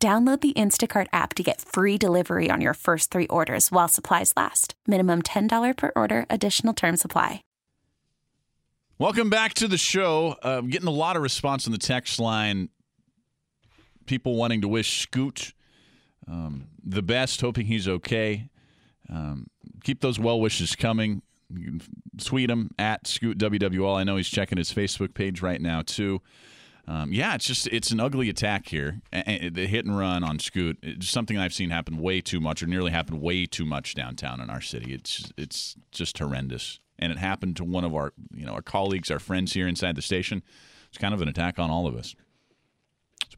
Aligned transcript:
Download 0.00 0.40
the 0.40 0.52
Instacart 0.52 1.08
app 1.12 1.34
to 1.34 1.42
get 1.42 1.60
free 1.60 1.98
delivery 1.98 2.52
on 2.52 2.60
your 2.60 2.74
first 2.74 3.10
three 3.10 3.26
orders 3.26 3.72
while 3.72 3.88
supplies 3.88 4.32
last. 4.36 4.74
Minimum 4.86 5.22
$10 5.22 5.76
per 5.76 5.90
order, 5.96 6.24
additional 6.30 6.72
term 6.72 6.96
supply. 6.96 7.42
Welcome 9.00 9.28
back 9.28 9.54
to 9.54 9.66
the 9.66 9.76
show. 9.76 10.36
Uh, 10.40 10.60
getting 10.60 10.86
a 10.86 10.92
lot 10.92 11.16
of 11.16 11.22
response 11.22 11.66
on 11.66 11.72
the 11.72 11.78
text 11.78 12.20
line. 12.20 12.68
People 14.06 14.36
wanting 14.36 14.60
to 14.60 14.68
wish 14.68 15.02
Scoot 15.02 15.52
um, 16.28 16.68
the 16.84 17.02
best, 17.02 17.40
hoping 17.40 17.66
he's 17.66 17.88
okay. 17.88 18.50
Um, 19.10 19.48
keep 19.82 20.00
those 20.00 20.18
well 20.20 20.40
wishes 20.40 20.76
coming. 20.76 21.22
Tweet 22.22 22.50
him 22.50 22.70
at 22.78 23.06
Scoot 23.08 23.36
WWL. 23.38 23.96
I 23.96 24.04
know 24.04 24.16
he's 24.16 24.28
checking 24.28 24.58
his 24.58 24.72
Facebook 24.72 25.14
page 25.14 25.42
right 25.42 25.60
now, 25.60 25.82
too. 25.82 26.20
Um, 26.88 27.12
yeah, 27.12 27.34
it's 27.34 27.46
just 27.46 27.66
it's 27.66 27.90
an 27.90 28.00
ugly 28.00 28.30
attack 28.30 28.68
here. 28.68 29.02
The 29.12 29.66
hit 29.68 29.84
and 29.84 29.96
run 29.96 30.24
on 30.24 30.38
Scoot, 30.38 30.78
it's 30.82 31.10
something 31.10 31.36
I've 31.36 31.52
seen 31.52 31.68
happen 31.68 31.98
way 31.98 32.22
too 32.22 32.40
much, 32.40 32.62
or 32.62 32.66
nearly 32.66 32.90
happen 32.90 33.20
way 33.20 33.44
too 33.44 33.66
much 33.66 33.94
downtown 33.94 34.40
in 34.40 34.48
our 34.48 34.62
city. 34.62 34.94
It's 34.94 35.30
it's 35.36 35.76
just 35.92 36.18
horrendous, 36.18 36.80
and 36.98 37.12
it 37.12 37.18
happened 37.18 37.56
to 37.56 37.64
one 37.64 37.84
of 37.84 37.94
our 37.94 38.14
you 38.32 38.46
know 38.46 38.52
our 38.52 38.62
colleagues, 38.62 39.10
our 39.10 39.18
friends 39.18 39.52
here 39.52 39.68
inside 39.68 39.96
the 39.96 40.02
station. 40.02 40.42
It's 40.88 40.96
kind 40.96 41.12
of 41.12 41.20
an 41.20 41.28
attack 41.28 41.58
on 41.58 41.70
all 41.70 41.86
of 41.86 41.94
us. 41.94 42.14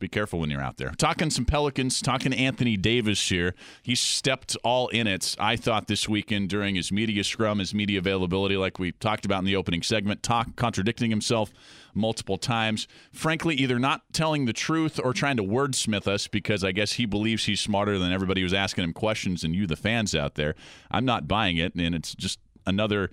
Be 0.00 0.08
careful 0.08 0.40
when 0.40 0.48
you're 0.48 0.62
out 0.62 0.78
there. 0.78 0.92
Talking 0.96 1.28
some 1.28 1.44
Pelicans, 1.44 2.00
talking 2.00 2.32
Anthony 2.32 2.78
Davis 2.78 3.28
here. 3.28 3.54
He 3.82 3.94
stepped 3.94 4.56
all 4.64 4.88
in 4.88 5.06
it, 5.06 5.36
I 5.38 5.56
thought, 5.56 5.88
this 5.88 6.08
weekend 6.08 6.48
during 6.48 6.74
his 6.74 6.90
media 6.90 7.22
scrum, 7.22 7.58
his 7.58 7.74
media 7.74 7.98
availability, 7.98 8.56
like 8.56 8.78
we 8.78 8.92
talked 8.92 9.26
about 9.26 9.40
in 9.40 9.44
the 9.44 9.56
opening 9.56 9.82
segment, 9.82 10.22
talk, 10.22 10.56
contradicting 10.56 11.10
himself 11.10 11.52
multiple 11.92 12.38
times. 12.38 12.88
Frankly, 13.12 13.54
either 13.56 13.78
not 13.78 14.00
telling 14.14 14.46
the 14.46 14.54
truth 14.54 14.98
or 15.04 15.12
trying 15.12 15.36
to 15.36 15.44
wordsmith 15.44 16.08
us 16.08 16.26
because 16.28 16.64
I 16.64 16.72
guess 16.72 16.94
he 16.94 17.04
believes 17.04 17.44
he's 17.44 17.60
smarter 17.60 17.98
than 17.98 18.10
everybody 18.10 18.40
who's 18.40 18.54
asking 18.54 18.84
him 18.84 18.94
questions 18.94 19.44
and 19.44 19.54
you, 19.54 19.66
the 19.66 19.76
fans 19.76 20.14
out 20.14 20.34
there. 20.34 20.54
I'm 20.90 21.04
not 21.04 21.28
buying 21.28 21.58
it, 21.58 21.74
and 21.74 21.94
it's 21.94 22.14
just 22.14 22.38
another 22.66 23.10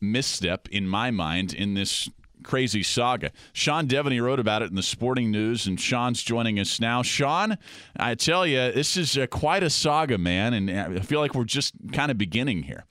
misstep 0.00 0.68
in 0.68 0.86
my 0.86 1.10
mind 1.10 1.52
in 1.52 1.74
this 1.74 2.08
crazy 2.42 2.82
saga. 2.82 3.30
Sean 3.52 3.86
Deveny 3.86 4.22
wrote 4.22 4.40
about 4.40 4.62
it 4.62 4.70
in 4.70 4.76
the 4.76 4.82
Sporting 4.82 5.30
News, 5.30 5.66
and 5.66 5.80
Sean's 5.80 6.22
joining 6.22 6.58
us 6.58 6.80
now. 6.80 7.02
Sean, 7.02 7.58
I 7.96 8.14
tell 8.14 8.46
you, 8.46 8.72
this 8.72 8.96
is 8.96 9.16
uh, 9.16 9.26
quite 9.26 9.62
a 9.62 9.70
saga, 9.70 10.18
man, 10.18 10.54
and 10.54 10.70
I 10.70 11.00
feel 11.00 11.20
like 11.20 11.34
we're 11.34 11.44
just 11.44 11.74
kind 11.92 12.10
of 12.10 12.18
beginning 12.18 12.64
here. 12.64 12.84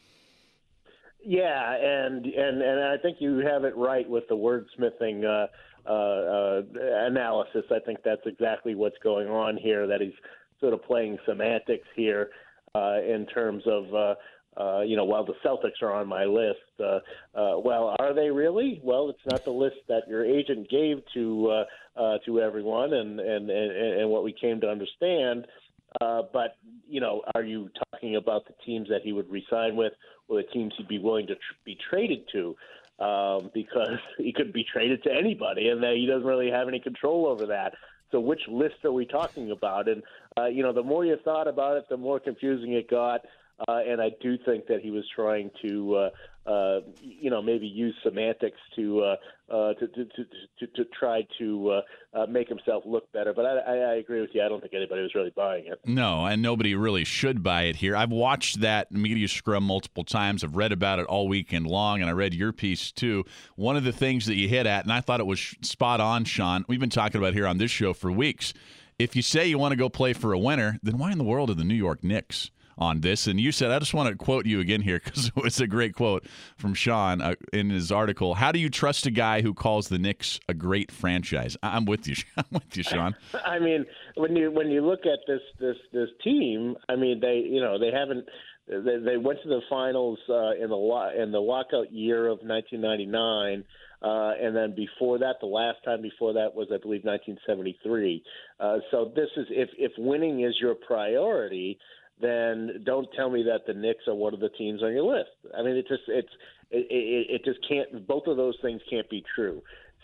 Yeah, 1.25 1.75
and 1.75 2.25
and 2.25 2.61
and 2.61 2.83
I 2.83 2.97
think 2.97 3.17
you 3.19 3.37
have 3.37 3.63
it 3.63 3.77
right 3.77 4.09
with 4.09 4.27
the 4.27 4.35
wordsmithing 4.35 5.23
uh, 5.23 5.47
uh, 5.89 5.93
uh, 5.93 6.61
analysis. 7.07 7.63
I 7.71 7.79
think 7.79 7.99
that's 8.03 8.25
exactly 8.25 8.75
what's 8.75 8.97
going 9.01 9.29
on 9.29 9.55
here. 9.55 9.87
That 9.87 10.01
he's 10.01 10.13
sort 10.59 10.73
of 10.73 10.83
playing 10.83 11.17
semantics 11.25 11.87
here 11.95 12.29
uh, 12.75 12.99
in 13.01 13.25
terms 13.33 13.63
of 13.67 14.17
uh, 14.57 14.81
you 14.81 14.95
know, 14.95 15.05
while 15.05 15.25
the 15.25 15.33
Celtics 15.45 15.81
are 15.81 15.91
on 15.91 16.07
my 16.07 16.25
list, 16.25 16.59
uh, 16.79 16.99
uh, 17.35 17.59
well, 17.59 17.95
are 17.99 18.13
they 18.13 18.29
really? 18.29 18.79
Well, 18.83 19.09
it's 19.09 19.25
not 19.29 19.43
the 19.43 19.51
list 19.51 19.77
that 19.87 20.07
your 20.07 20.23
agent 20.25 20.69
gave 20.69 21.01
to 21.13 21.49
uh, 21.49 21.99
uh, 21.99 22.17
to 22.25 22.39
everyone, 22.39 22.93
and, 22.93 23.19
and 23.19 23.49
and 23.49 23.71
and 24.01 24.09
what 24.09 24.23
we 24.23 24.33
came 24.33 24.61
to 24.61 24.69
understand. 24.69 25.47
Uh, 26.01 26.23
but 26.31 26.57
you 26.87 27.01
know, 27.01 27.23
are 27.35 27.43
you 27.43 27.69
talking 27.91 28.15
about 28.15 28.45
the 28.45 28.53
teams 28.65 28.89
that 28.89 29.01
he 29.03 29.11
would 29.11 29.29
resign 29.29 29.75
with, 29.75 29.93
or 30.27 30.37
the 30.37 30.47
teams 30.49 30.73
he'd 30.77 30.87
be 30.87 30.99
willing 30.99 31.27
to 31.27 31.35
tr- 31.35 31.41
be 31.65 31.77
traded 31.89 32.23
to? 32.31 32.55
Um, 32.99 33.49
because 33.53 33.97
he 34.17 34.31
could 34.31 34.53
be 34.53 34.63
traded 34.71 35.03
to 35.03 35.11
anybody, 35.11 35.69
and 35.69 35.81
that 35.81 35.95
he 35.95 36.05
doesn't 36.05 36.27
really 36.27 36.51
have 36.51 36.67
any 36.67 36.79
control 36.79 37.25
over 37.25 37.47
that. 37.47 37.73
So, 38.11 38.19
which 38.19 38.41
list 38.47 38.85
are 38.85 38.91
we 38.91 39.07
talking 39.07 39.49
about? 39.49 39.89
And 39.89 40.03
uh, 40.37 40.45
you 40.45 40.61
know, 40.61 40.73
the 40.73 40.83
more 40.83 41.03
you 41.03 41.17
thought 41.23 41.47
about 41.47 41.77
it, 41.77 41.85
the 41.89 41.97
more 41.97 42.19
confusing 42.19 42.73
it 42.73 42.87
got. 42.89 43.21
Uh, 43.59 43.79
and 43.87 44.01
I 44.01 44.09
do 44.21 44.37
think 44.45 44.67
that 44.67 44.81
he 44.81 44.89
was 44.89 45.05
trying 45.15 45.51
to, 45.61 45.95
uh, 45.95 46.49
uh, 46.49 46.79
you 47.01 47.29
know, 47.29 47.41
maybe 47.41 47.67
use 47.67 47.95
semantics 48.03 48.57
to 48.75 49.01
uh, 49.01 49.15
uh, 49.53 49.73
to, 49.75 49.87
to, 49.87 50.05
to, 50.05 50.67
to, 50.67 50.85
try 50.97 51.21
to 51.37 51.81
uh, 52.13 52.25
make 52.25 52.49
himself 52.49 52.83
look 52.85 53.11
better. 53.11 53.33
But 53.33 53.45
I, 53.45 53.57
I, 53.59 53.75
I 53.75 53.93
agree 53.95 54.21
with 54.21 54.31
you. 54.33 54.41
I 54.41 54.49
don't 54.49 54.59
think 54.59 54.73
anybody 54.73 55.03
was 55.03 55.13
really 55.13 55.31
buying 55.35 55.67
it. 55.67 55.79
No, 55.85 56.25
and 56.25 56.41
nobody 56.41 56.73
really 56.73 57.03
should 57.03 57.43
buy 57.43 57.63
it 57.63 57.75
here. 57.75 57.95
I've 57.95 58.11
watched 58.11 58.61
that 58.61 58.91
media 58.91 59.27
scrum 59.27 59.63
multiple 59.63 60.03
times. 60.03 60.43
I've 60.43 60.55
read 60.55 60.71
about 60.71 60.99
it 60.99 61.05
all 61.05 61.27
weekend 61.27 61.67
long, 61.67 62.01
and 62.01 62.09
I 62.09 62.13
read 62.13 62.33
your 62.33 62.51
piece 62.51 62.91
too. 62.91 63.25
One 63.55 63.77
of 63.77 63.83
the 63.83 63.91
things 63.91 64.25
that 64.25 64.35
you 64.35 64.47
hit 64.47 64.65
at, 64.65 64.83
and 64.83 64.91
I 64.91 65.01
thought 65.01 65.19
it 65.19 65.27
was 65.27 65.55
spot 65.61 66.01
on, 66.01 66.25
Sean. 66.25 66.65
We've 66.67 66.79
been 66.79 66.89
talking 66.89 67.19
about 67.21 67.33
here 67.33 67.45
on 67.45 67.59
this 67.59 67.71
show 67.71 67.93
for 67.93 68.11
weeks. 68.11 68.53
If 68.97 69.15
you 69.15 69.21
say 69.21 69.45
you 69.45 69.59
want 69.59 69.73
to 69.73 69.77
go 69.77 69.89
play 69.89 70.13
for 70.13 70.33
a 70.33 70.39
winner, 70.39 70.79
then 70.81 70.97
why 70.97 71.11
in 71.11 71.17
the 71.17 71.23
world 71.23 71.49
are 71.49 71.55
the 71.55 71.63
New 71.63 71.75
York 71.75 72.03
Knicks? 72.03 72.49
On 72.77 73.01
this. 73.01 73.27
And 73.27 73.39
you 73.39 73.51
said, 73.51 73.71
I 73.71 73.79
just 73.79 73.93
want 73.93 74.09
to 74.09 74.15
quote 74.15 74.45
you 74.45 74.59
again 74.59 74.81
here 74.81 75.01
because 75.03 75.31
it's 75.37 75.59
a 75.59 75.67
great 75.67 75.93
quote 75.95 76.25
from 76.57 76.73
Sean 76.73 77.21
uh, 77.21 77.35
in 77.51 77.69
his 77.69 77.91
article. 77.91 78.35
How 78.35 78.51
do 78.51 78.59
you 78.59 78.69
trust 78.69 79.05
a 79.05 79.11
guy 79.11 79.41
who 79.41 79.53
calls 79.53 79.89
the 79.89 79.99
Knicks 79.99 80.39
a 80.47 80.53
great 80.53 80.91
franchise? 80.91 81.57
I'm 81.63 81.85
with 81.85 82.07
you. 82.07 82.15
I'm 82.37 82.45
with 82.51 82.75
you, 82.75 82.83
Sean. 82.83 83.15
I 83.45 83.59
mean, 83.59 83.85
when 84.15 84.35
you 84.35 84.51
when 84.51 84.69
you 84.69 84.85
look 84.85 85.01
at 85.05 85.19
this 85.27 85.41
this 85.59 85.77
this 85.91 86.09
team, 86.23 86.75
I 86.89 86.95
mean, 86.95 87.19
they 87.19 87.43
you 87.45 87.61
know 87.61 87.79
they 87.79 87.91
haven't. 87.91 88.25
They, 88.65 88.97
they 89.03 89.17
went 89.17 89.39
to 89.43 89.49
the 89.49 89.59
finals 89.69 90.19
uh, 90.29 90.51
in 90.51 90.69
the 90.69 91.21
in 91.21 91.31
the 91.33 91.39
lockout 91.39 91.91
year 91.91 92.27
of 92.27 92.39
1999. 92.41 93.65
Uh, 94.03 94.33
and 94.41 94.53
then 94.53 94.75
before 94.75 95.17
that, 95.17 95.35
the 95.39 95.47
last 95.47 95.77
time 95.85 96.01
before 96.01 96.33
that 96.33 96.53
was, 96.53 96.67
I 96.73 96.77
believe, 96.77 97.05
1973. 97.05 98.21
Uh, 98.59 98.77
so 98.91 99.11
this 99.15 99.29
is 99.37 99.47
if 99.49 99.69
if 99.77 99.93
winning 99.97 100.43
is 100.43 100.55
your 100.59 100.75
priority, 100.75 101.79
then 102.23 102.83
don't 102.85 103.07
tell 103.15 103.29
me 103.29 103.43
that 103.43 103.67
the 103.67 103.73
Knicks 103.73 104.07
are 104.07 104.15
one 104.15 104.33
of 104.33 104.39
the 104.39 104.49
teams 104.49 104.81
on 104.81 104.93
your 104.93 105.03
list. 105.03 105.31
I 105.57 105.61
mean, 105.61 105.75
it 105.75 105.87
just 105.87 106.03
it's 106.07 106.29
it, 106.71 106.87
it, 106.89 107.35
it 107.35 107.45
just 107.45 107.59
can't. 107.67 108.07
Both 108.07 108.27
of 108.27 108.37
those 108.37 108.57
things 108.61 108.81
can't 108.89 109.09
be 109.09 109.23
true. 109.35 109.61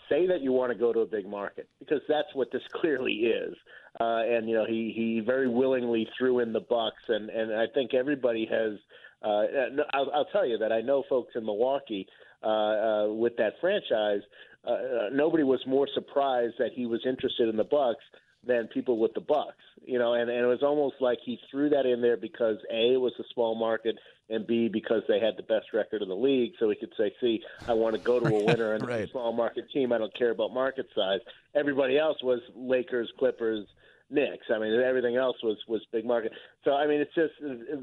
Say 0.08 0.26
that 0.26 0.40
you 0.40 0.52
want 0.52 0.72
to 0.72 0.78
go 0.78 0.92
to 0.92 1.00
a 1.00 1.06
big 1.06 1.26
market 1.26 1.68
because 1.78 2.02
that's 2.08 2.28
what 2.34 2.52
this 2.52 2.62
clearly 2.72 3.12
is. 3.12 3.54
Uh, 3.98 4.22
and 4.24 4.48
you 4.48 4.54
know, 4.54 4.66
he 4.66 4.92
he 4.94 5.20
very 5.24 5.48
willingly 5.48 6.08
threw 6.16 6.40
in 6.40 6.52
the 6.52 6.60
Bucks, 6.60 7.02
and 7.08 7.30
and 7.30 7.52
I 7.54 7.66
think 7.72 7.94
everybody 7.94 8.46
has. 8.50 8.78
Uh, 9.22 9.82
I'll, 9.92 10.10
I'll 10.14 10.28
tell 10.32 10.46
you 10.46 10.56
that 10.58 10.72
I 10.72 10.80
know 10.80 11.04
folks 11.08 11.32
in 11.34 11.44
Milwaukee 11.44 12.06
uh, 12.42 12.46
uh, 12.46 13.08
with 13.08 13.36
that 13.36 13.54
franchise. 13.60 14.22
Uh, 14.66 14.70
uh 14.70 15.08
nobody 15.12 15.42
was 15.42 15.60
more 15.66 15.88
surprised 15.94 16.54
that 16.58 16.70
he 16.74 16.86
was 16.86 17.00
interested 17.06 17.48
in 17.48 17.56
the 17.56 17.64
Bucks 17.64 18.04
than 18.46 18.68
people 18.68 18.98
with 18.98 19.12
the 19.14 19.20
Bucks. 19.20 19.56
You 19.84 19.98
know, 19.98 20.14
and, 20.14 20.30
and 20.30 20.40
it 20.40 20.46
was 20.46 20.62
almost 20.62 20.96
like 21.00 21.18
he 21.24 21.38
threw 21.50 21.70
that 21.70 21.86
in 21.86 22.00
there 22.00 22.16
because 22.16 22.56
A 22.70 22.94
it 22.94 23.00
was 23.00 23.12
a 23.18 23.24
small 23.34 23.54
market 23.54 23.96
and 24.28 24.46
B 24.46 24.68
because 24.68 25.02
they 25.08 25.18
had 25.18 25.36
the 25.36 25.42
best 25.42 25.72
record 25.72 26.02
in 26.02 26.08
the 26.08 26.16
league, 26.16 26.52
so 26.58 26.70
he 26.70 26.76
could 26.76 26.92
say, 26.96 27.12
"See, 27.20 27.42
I 27.66 27.74
want 27.74 27.96
to 27.96 28.00
go 28.00 28.20
to 28.20 28.26
a 28.26 28.44
winner 28.46 28.74
and 28.74 28.86
right. 28.86 29.08
a 29.08 29.10
small 29.10 29.32
market 29.32 29.70
team. 29.72 29.92
I 29.92 29.98
don't 29.98 30.14
care 30.16 30.30
about 30.30 30.52
market 30.52 30.86
size." 30.94 31.20
Everybody 31.54 31.98
else 31.98 32.22
was 32.22 32.40
Lakers, 32.54 33.10
Clippers, 33.18 33.66
Knicks. 34.10 34.46
I 34.52 34.58
mean, 34.58 34.80
everything 34.80 35.16
else 35.16 35.36
was 35.42 35.56
was 35.68 35.80
big 35.92 36.04
market. 36.04 36.32
So 36.64 36.72
I 36.72 36.86
mean, 36.86 37.00
it's 37.00 37.14
just 37.14 37.32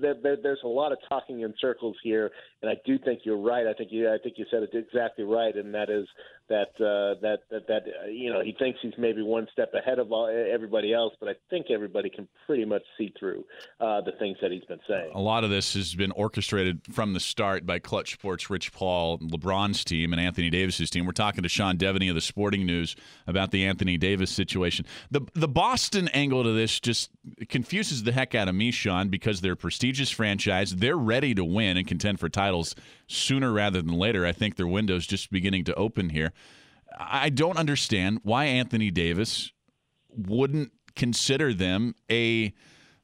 there, 0.01 0.15
there, 0.21 0.37
there's 0.41 0.61
a 0.63 0.67
lot 0.67 0.91
of 0.91 0.97
talking 1.07 1.41
in 1.41 1.53
circles 1.59 1.95
here, 2.03 2.31
and 2.61 2.69
I 2.69 2.75
do 2.85 2.97
think 2.97 3.21
you're 3.23 3.41
right. 3.41 3.65
I 3.65 3.73
think 3.73 3.91
you 3.91 4.09
I 4.09 4.17
think 4.21 4.37
you 4.37 4.45
said 4.51 4.63
it 4.63 4.69
exactly 4.73 5.23
right, 5.23 5.55
and 5.55 5.73
that 5.73 5.89
is 5.89 6.07
that 6.49 6.69
uh, 6.79 7.19
that 7.21 7.39
that 7.51 7.67
that 7.67 7.83
uh, 7.83 8.07
you 8.07 8.31
know 8.31 8.41
he 8.41 8.55
thinks 8.57 8.79
he's 8.81 8.93
maybe 8.97 9.21
one 9.21 9.47
step 9.51 9.73
ahead 9.73 9.99
of 9.99 10.11
all, 10.11 10.27
everybody 10.27 10.93
else, 10.93 11.13
but 11.19 11.29
I 11.29 11.33
think 11.49 11.67
everybody 11.69 12.09
can 12.09 12.27
pretty 12.45 12.65
much 12.65 12.83
see 12.97 13.13
through 13.19 13.43
uh, 13.79 14.01
the 14.01 14.13
things 14.19 14.37
that 14.41 14.51
he's 14.51 14.63
been 14.65 14.79
saying. 14.87 15.11
A 15.13 15.19
lot 15.19 15.43
of 15.43 15.49
this 15.49 15.73
has 15.73 15.95
been 15.95 16.11
orchestrated 16.11 16.81
from 16.91 17.13
the 17.13 17.19
start 17.19 17.65
by 17.65 17.79
Clutch 17.79 18.13
Sports, 18.13 18.49
Rich 18.49 18.73
Paul, 18.73 19.19
LeBron's 19.19 19.83
team, 19.83 20.13
and 20.13 20.21
Anthony 20.21 20.49
Davis's 20.49 20.89
team. 20.89 21.05
We're 21.05 21.11
talking 21.11 21.43
to 21.43 21.49
Sean 21.49 21.77
Deveny 21.77 22.09
of 22.09 22.15
the 22.15 22.21
Sporting 22.21 22.65
News 22.65 22.95
about 23.25 23.51
the 23.51 23.65
Anthony 23.65 23.97
Davis 23.97 24.31
situation. 24.31 24.85
The 25.11 25.21
the 25.33 25.47
Boston 25.47 26.07
angle 26.09 26.43
to 26.43 26.51
this 26.51 26.79
just 26.79 27.09
confuses 27.49 28.03
the 28.03 28.11
heck 28.11 28.35
out 28.35 28.47
of 28.47 28.55
me, 28.55 28.71
Sean, 28.71 29.09
because 29.09 29.41
they're 29.41 29.53
a 29.53 29.57
prestigious 29.57 30.09
franchise. 30.09 30.75
They're 30.75 30.97
ready 30.97 31.33
to 31.35 31.43
win 31.43 31.77
and 31.77 31.87
contend 31.87 32.19
for 32.19 32.29
titles 32.29 32.75
sooner 33.07 33.51
rather 33.51 33.81
than 33.81 33.93
later. 33.93 34.25
I 34.25 34.31
think 34.31 34.55
their 34.55 34.67
window's 34.67 35.07
just 35.07 35.31
beginning 35.31 35.63
to 35.65 35.75
open 35.75 36.09
here. 36.09 36.33
I 36.97 37.29
don't 37.29 37.57
understand 37.57 38.19
why 38.23 38.45
Anthony 38.45 38.91
Davis 38.91 39.51
wouldn't 40.09 40.71
consider 40.95 41.53
them 41.53 41.95
a 42.11 42.53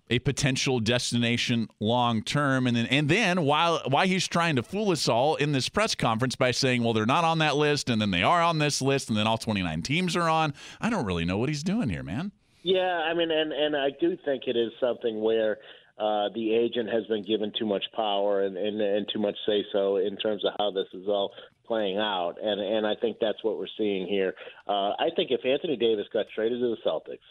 a 0.09 0.19
potential 0.19 0.79
destination 0.79 1.67
long 1.79 2.21
term. 2.21 2.67
And 2.67 2.75
then, 2.75 2.85
and 2.87 3.09
then 3.09 3.43
while 3.43 3.81
why 3.87 4.05
he's 4.07 4.27
trying 4.27 4.57
to 4.57 4.63
fool 4.63 4.91
us 4.91 5.07
all 5.07 5.35
in 5.35 5.53
this 5.53 5.69
press 5.69 5.95
conference 5.95 6.35
by 6.35 6.51
saying, 6.51 6.83
well, 6.83 6.93
they're 6.93 7.05
not 7.05 7.23
on 7.23 7.39
that 7.39 7.55
list, 7.55 7.89
and 7.89 8.01
then 8.01 8.11
they 8.11 8.21
are 8.21 8.41
on 8.41 8.59
this 8.59 8.81
list, 8.81 9.09
and 9.09 9.17
then 9.17 9.27
all 9.27 9.37
29 9.37 9.81
teams 9.81 10.15
are 10.15 10.29
on. 10.29 10.53
I 10.81 10.89
don't 10.89 11.05
really 11.05 11.25
know 11.25 11.37
what 11.37 11.49
he's 11.49 11.63
doing 11.63 11.89
here, 11.89 12.03
man. 12.03 12.31
Yeah, 12.63 13.01
I 13.09 13.13
mean, 13.13 13.31
and 13.31 13.51
and 13.51 13.75
I 13.75 13.89
do 13.99 14.17
think 14.23 14.43
it 14.47 14.55
is 14.55 14.71
something 14.79 15.21
where 15.21 15.57
uh, 15.97 16.29
the 16.33 16.53
agent 16.53 16.89
has 16.89 17.05
been 17.05 17.23
given 17.23 17.51
too 17.57 17.65
much 17.65 17.83
power 17.95 18.43
and, 18.43 18.57
and, 18.57 18.81
and 18.81 19.07
too 19.11 19.19
much 19.19 19.35
say 19.45 19.63
so 19.71 19.97
in 19.97 20.17
terms 20.17 20.43
of 20.43 20.53
how 20.57 20.71
this 20.71 20.87
is 20.93 21.07
all 21.07 21.31
playing 21.73 21.97
out, 21.97 22.35
and 22.39 22.61
and 22.61 22.85
I 22.85 22.93
think 23.01 23.17
that's 23.19 23.43
what 23.43 23.57
we're 23.57 23.73
seeing 23.77 24.07
here. 24.07 24.35
Uh, 24.67 24.91
I 24.99 25.09
think 25.15 25.31
if 25.31 25.43
Anthony 25.43 25.75
Davis 25.75 26.05
got 26.13 26.27
traded 26.35 26.59
to 26.59 26.75
the 26.75 26.89
Celtics 26.89 27.25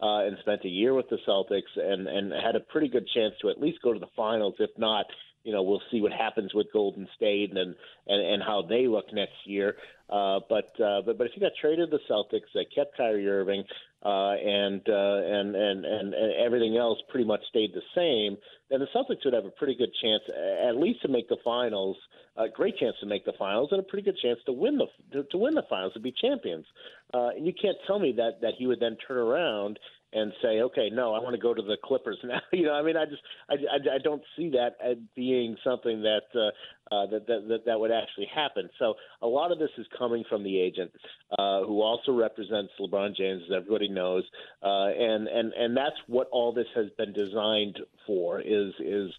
uh, 0.00 0.26
and 0.26 0.38
spent 0.40 0.64
a 0.64 0.68
year 0.68 0.94
with 0.94 1.10
the 1.10 1.18
Celtics 1.28 1.72
and 1.76 2.08
and 2.08 2.32
had 2.32 2.56
a 2.56 2.60
pretty 2.60 2.88
good 2.88 3.06
chance 3.14 3.34
to 3.42 3.50
at 3.50 3.60
least 3.60 3.82
go 3.84 3.92
to 3.92 4.00
the 4.00 4.12
finals, 4.16 4.54
if 4.58 4.70
not. 4.78 5.04
You 5.44 5.52
know, 5.52 5.62
we'll 5.62 5.82
see 5.90 6.00
what 6.00 6.12
happens 6.12 6.54
with 6.54 6.66
Golden 6.72 7.08
State 7.16 7.50
and 7.50 7.74
and, 8.06 8.26
and 8.32 8.42
how 8.42 8.62
they 8.62 8.86
look 8.86 9.12
next 9.12 9.34
year. 9.44 9.76
Uh, 10.08 10.40
but, 10.48 10.78
uh, 10.78 11.00
but 11.06 11.16
but 11.16 11.26
if 11.26 11.32
you 11.34 11.40
got 11.40 11.52
traded 11.58 11.90
to 11.90 11.96
the 11.96 12.02
Celtics, 12.12 12.52
they 12.54 12.66
kept 12.66 12.96
Kyrie 12.96 13.26
Irving, 13.28 13.64
uh, 14.04 14.32
and, 14.32 14.82
uh, 14.86 14.92
and 14.92 15.56
and 15.56 15.84
and 15.84 16.14
and 16.14 16.32
everything 16.44 16.76
else 16.76 16.98
pretty 17.08 17.26
much 17.26 17.40
stayed 17.48 17.72
the 17.72 17.82
same, 17.94 18.36
then 18.68 18.80
the 18.80 18.88
Celtics 18.94 19.24
would 19.24 19.32
have 19.32 19.46
a 19.46 19.50
pretty 19.50 19.74
good 19.74 19.90
chance, 20.02 20.22
at 20.68 20.76
least 20.76 21.02
to 21.02 21.08
make 21.08 21.28
the 21.28 21.38
finals. 21.42 21.96
A 22.34 22.48
great 22.48 22.78
chance 22.78 22.96
to 23.00 23.06
make 23.06 23.26
the 23.26 23.34
finals, 23.38 23.68
and 23.72 23.80
a 23.80 23.82
pretty 23.82 24.04
good 24.04 24.16
chance 24.16 24.38
to 24.46 24.52
win 24.52 24.78
the 24.78 24.86
to, 25.12 25.22
to 25.32 25.38
win 25.38 25.54
the 25.54 25.64
finals 25.68 25.92
to 25.92 26.00
be 26.00 26.12
champions. 26.12 26.64
Uh, 27.12 27.28
and 27.36 27.46
you 27.46 27.52
can't 27.52 27.76
tell 27.86 27.98
me 27.98 28.12
that 28.12 28.40
that 28.40 28.54
he 28.58 28.66
would 28.66 28.80
then 28.80 28.96
turn 29.06 29.18
around 29.18 29.78
and 30.12 30.32
say, 30.42 30.60
okay, 30.60 30.90
no, 30.92 31.14
I 31.14 31.20
want 31.20 31.34
to 31.34 31.40
go 31.40 31.54
to 31.54 31.62
the 31.62 31.76
Clippers 31.82 32.18
now. 32.24 32.40
you 32.52 32.64
know, 32.64 32.74
I 32.74 32.82
mean, 32.82 32.96
I 32.96 33.04
just 33.04 33.22
I, 33.48 33.54
I, 33.54 33.96
I 33.96 33.98
don't 34.02 34.22
see 34.36 34.50
that 34.50 34.76
as 34.84 34.96
being 35.16 35.56
something 35.64 36.02
that, 36.02 36.22
uh, 36.34 36.94
uh, 36.94 37.06
that, 37.06 37.26
that 37.26 37.48
that 37.48 37.64
that 37.66 37.80
would 37.80 37.90
actually 37.90 38.28
happen. 38.34 38.68
So 38.78 38.94
a 39.22 39.26
lot 39.26 39.52
of 39.52 39.58
this 39.58 39.70
is 39.78 39.86
coming 39.98 40.24
from 40.28 40.42
the 40.42 40.60
agent, 40.60 40.90
uh, 41.38 41.62
who 41.62 41.80
also 41.80 42.12
represents 42.12 42.72
LeBron 42.78 43.16
James, 43.16 43.42
as 43.48 43.56
everybody 43.56 43.88
knows, 43.88 44.24
uh, 44.62 44.88
and 44.88 45.28
and 45.28 45.52
and 45.54 45.76
that's 45.76 45.96
what 46.06 46.28
all 46.30 46.52
this 46.52 46.66
has 46.74 46.86
been 46.98 47.12
designed 47.12 47.78
for. 48.06 48.40
Is 48.40 48.72
is 48.80 49.10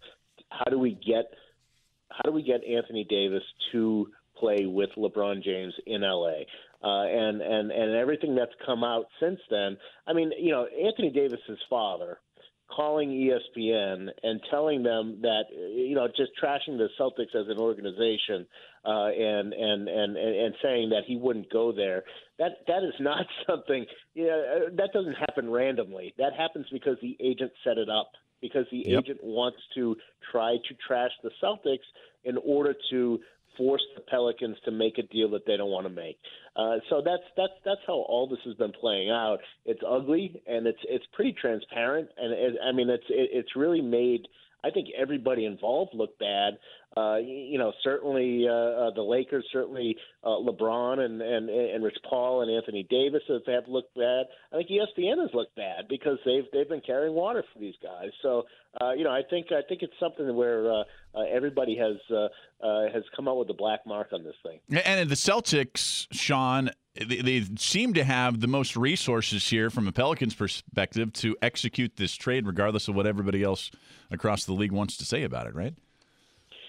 how 0.50 0.70
do 0.70 0.78
we 0.78 0.92
get 0.92 1.34
how 2.10 2.30
do 2.30 2.32
we 2.32 2.44
get 2.44 2.64
Anthony 2.64 3.06
Davis 3.10 3.44
to 3.72 4.08
play 4.44 4.66
with 4.66 4.90
LeBron 4.98 5.44
James 5.44 5.74
in 5.86 6.02
LA? 6.02 6.44
uh, 6.84 7.06
and 7.06 7.42
and 7.42 7.72
and 7.72 7.96
everything 7.96 8.36
that's 8.36 8.52
come 8.66 8.84
out 8.84 9.06
since 9.20 9.40
then. 9.50 9.78
I 10.06 10.14
mean, 10.14 10.32
you 10.38 10.52
know, 10.52 10.66
Anthony 10.66 11.10
Davis's 11.10 11.60
father 11.70 12.20
calling 12.70 13.10
ESPN 13.10 14.08
and 14.24 14.42
telling 14.50 14.84
them 14.84 15.20
that 15.22 15.44
you 15.52 15.96
know 15.96 16.08
just 16.08 16.32
trashing 16.42 16.78
the 16.78 16.90
Celtics 17.00 17.36
as 17.40 17.48
an 17.48 17.58
organization 17.58 18.46
uh, 18.86 19.08
and, 19.08 19.54
and 19.54 19.88
and 19.88 20.18
and 20.18 20.56
saying 20.62 20.90
that 20.90 21.04
he 21.08 21.16
wouldn't 21.16 21.52
go 21.52 21.72
there. 21.72 22.04
That 22.38 22.52
that 22.68 22.84
is 22.84 22.96
not 23.00 23.26
something. 23.50 23.86
You 24.14 24.28
know, 24.28 24.66
that 24.76 24.90
doesn't 24.94 25.16
happen 25.16 25.50
randomly. 25.50 26.14
That 26.18 26.34
happens 26.38 26.66
because 26.72 26.98
the 27.02 27.16
agent 27.22 27.52
set 27.64 27.78
it 27.78 27.90
up. 27.90 28.12
Because 28.42 28.66
the 28.72 28.84
yep. 28.86 29.04
agent 29.04 29.20
wants 29.24 29.60
to 29.74 29.96
try 30.30 30.58
to 30.68 30.76
trash 30.86 31.12
the 31.24 31.32
Celtics 31.42 31.88
in 32.26 32.38
order 32.44 32.76
to 32.90 33.20
force 33.58 33.84
the 33.96 34.02
Pelicans 34.02 34.58
to 34.66 34.72
make 34.72 34.98
a 34.98 35.04
deal 35.04 35.30
that 35.32 35.46
they 35.46 35.58
don't 35.58 35.70
want 35.70 35.88
to 35.88 35.94
make. 35.94 36.18
Uh, 36.56 36.78
so 36.90 37.02
that's 37.04 37.24
that's 37.36 37.54
that's 37.66 37.82
how 37.88 37.94
all 37.94 38.28
this 38.28 38.40
has 38.46 38.56
been 38.56 38.74
playing 38.80 39.10
out. 39.10 39.40
It's 39.66 39.82
ugly 39.88 40.42
and 40.48 40.68
it's 40.68 40.80
it's 40.84 41.06
pretty 41.14 41.34
transparent, 41.40 42.10
and 42.18 42.34
it, 42.34 42.54
I 42.64 42.72
mean 42.72 42.90
it's 42.90 43.06
it, 43.10 43.30
it's 43.34 43.56
really 43.56 43.82
made 43.82 44.28
I 44.64 44.70
think 44.72 44.90
everybody 44.98 45.46
involved 45.46 45.92
looked 45.94 46.20
bad. 46.20 46.58
Uh, 46.96 47.18
you 47.18 47.58
know, 47.58 47.74
certainly 47.84 48.46
uh, 48.48 48.52
uh, 48.52 48.92
the 48.94 49.02
Lakers, 49.02 49.46
certainly 49.52 49.98
uh, 50.24 50.28
LeBron 50.30 51.00
and, 51.00 51.22
and 51.22 51.50
and 51.50 51.84
Rich 51.84 51.98
Paul 52.08 52.44
and 52.44 52.52
Anthony 52.52 52.86
Davis 52.88 53.24
have, 53.28 53.42
have 53.48 53.68
looked 53.68 53.96
bad. 53.96 54.26
I 54.52 54.58
think 54.58 54.70
ESPN 54.70 55.20
has 55.20 55.32
looked 55.34 55.56
bad 55.56 55.88
because 55.90 56.20
they've 56.24 56.46
they've 56.54 56.70
been 56.70 56.82
carrying 56.86 57.16
water 57.16 57.44
for 57.52 57.60
these 57.60 57.76
guys. 57.82 58.12
So 58.22 58.44
uh, 58.80 58.94
you 58.94 59.04
know, 59.04 59.12
I 59.12 59.22
think 59.28 59.48
I 59.52 59.62
think 59.68 59.82
it's 59.82 59.94
something 60.00 60.36
where 60.36 60.72
uh, 60.72 60.84
uh, 61.16 61.22
everybody 61.32 61.78
has 61.78 61.98
uh, 62.10 62.66
uh, 62.66 62.92
has 62.94 63.04
come 63.16 63.28
out 63.28 63.38
with 63.38 63.50
a 63.50 63.54
black 63.54 63.86
mark 63.86 64.10
on 64.14 64.24
this 64.24 64.36
thing. 64.44 64.60
And 64.86 65.10
the 65.10 65.16
Celtics, 65.16 66.08
Sean, 66.12 66.72
they, 66.96 67.44
seem 67.58 67.94
to 67.96 68.04
have 68.04 68.40
the 68.40 68.48
most 68.48 68.78
resources 68.78 69.48
here 69.48 69.70
from 69.70 69.88
a 69.88 69.92
Pelicans 69.92 70.36
perspective 70.36 71.12
to 71.14 71.36
execute 71.42 71.96
this 71.96 72.16
trade, 72.16 72.46
regardless 72.46 72.88
of 72.88 72.96
what 72.96 73.08
everybody 73.08 73.44
else 73.44 73.72
across 74.12 74.46
the 74.46 74.54
league 74.54 74.72
wants 74.72 74.98
to 74.98 75.06
say 75.06 75.24
about 75.24 75.48
it, 75.48 75.56
right? 75.56 75.74